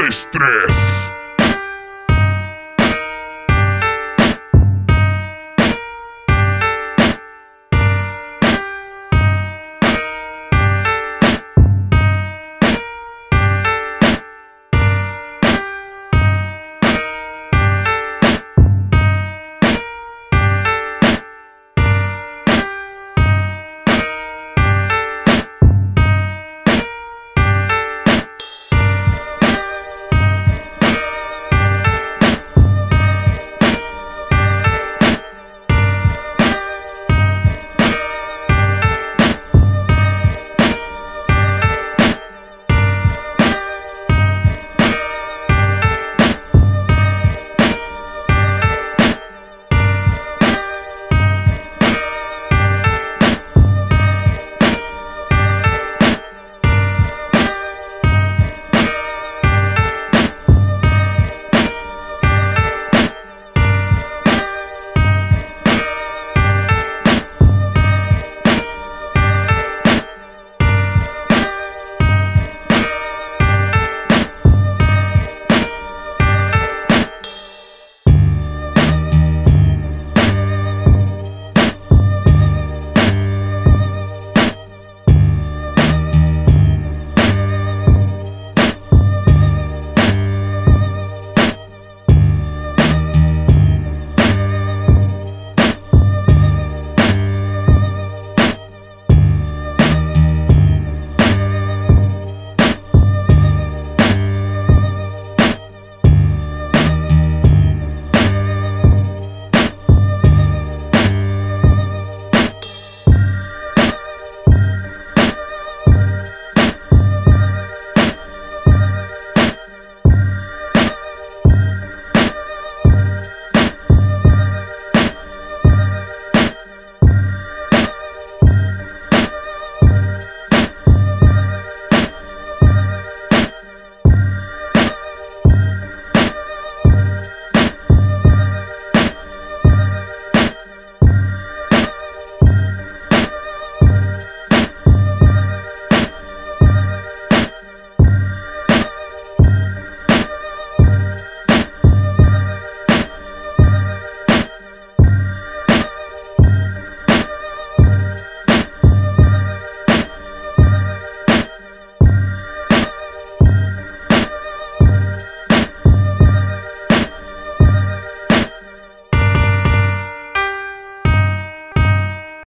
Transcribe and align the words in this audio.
É 0.00 0.08
estresse. 0.08 1.19